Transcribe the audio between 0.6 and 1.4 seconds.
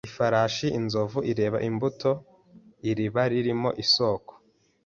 inzovu